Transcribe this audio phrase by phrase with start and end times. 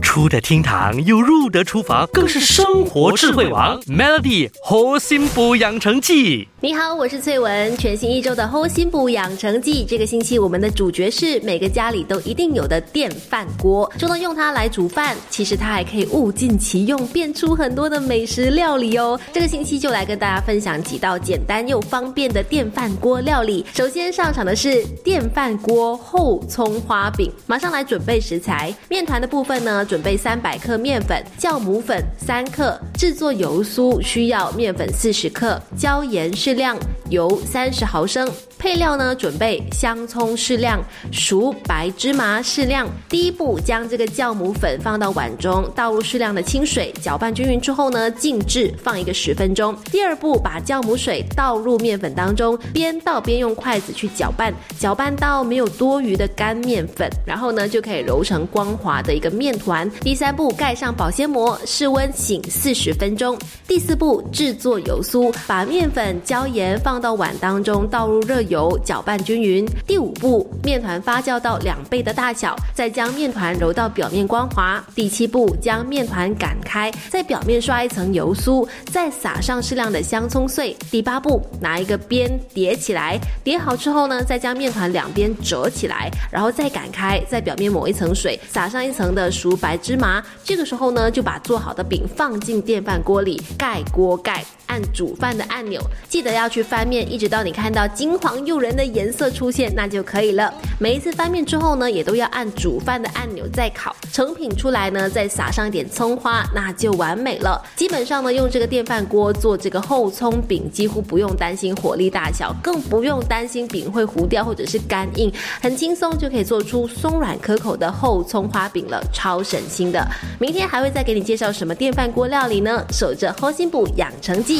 [0.00, 3.80] 出得厅堂又入得厨房，更是生活智慧王。
[3.82, 6.48] Melody 核心补养成记。
[6.62, 7.74] 你好，我是翠文。
[7.78, 13.90] 全新一周的后心补养成记，这个星期我们的主角是每个家里都一定有的电饭锅。
[13.98, 19.18] 除了用它来煮饭，其实它还可以物尽其用，变出很多的美食料理哦。
[19.32, 23.64] 这个星期就来跟大家分享几道简单又方便的电饭锅料理。
[23.72, 28.74] 首先上场的是电饭锅厚葱花饼，马上来准备食材。
[28.88, 38.30] 面团的部分呢，准备三百克面粉、酵母粉三克，制作油酥需要面粉四十克、椒盐适量、油三十毫升。
[38.60, 42.86] 配料呢，准备香葱适量、熟白芝麻适量。
[43.08, 49.74] 第一步，将这个酵母粉放到碗中，倒入适量的清水，搅拌均匀之后呢，静置放一个十分钟。
[49.90, 59.90] 第二步，把酵母水倒入面粉当中，边倒边用筷子去搅拌，搅拌到没有多余的干面粉，然后呢，就可以揉成光滑的一个面团。
[60.02, 63.38] 第三步，盖上保鲜膜，室温醒四十分钟。
[63.66, 68.44] 第四步，制作油酥，把面粉、椒盐放到碗当中，倒入热。
[68.49, 69.66] 油油搅拌均匀。
[69.86, 74.84] 第五步，面团发酵到两倍的大小，再将面团揉到表面光滑。
[74.94, 80.76] 第七步，将面团擀开，在表面刷一层油酥，再撒上适量的香葱碎。
[80.90, 90.22] 第八步，拿一个边叠起来，叠好之后呢，再将面团两边折起来，然后再擀开，在表面抹一层水，撒上一层的熟白芝麻。
[90.44, 98.30] 这个时候呢，就把做好的饼放进电饭锅里，盖锅盖，按煮饭的按钮，记得要去翻面，一直到你看到金黄。
[98.46, 100.54] 诱人的颜色出现，那就可以了。
[100.78, 103.94] 每一次翻面之后呢，也都要按煮饭的按钮再烤。
[104.12, 107.60] 成品出来呢，再撒上一点葱花，那就完美了。
[107.76, 120.04] 基本上呢，用这个电饭锅做这个厚葱饼，几乎不用担心火力大小，更不用担心饼会糊掉或者是干硬，很轻松就可以做出松软可口的厚葱花饼了，超省心的。
[120.38, 122.84] 明天还会再给你介绍什么电饭锅料理呢？
[122.90, 124.59] 守着猴心补养成记